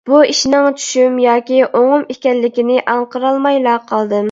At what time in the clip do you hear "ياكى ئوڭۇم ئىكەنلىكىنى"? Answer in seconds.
1.23-2.81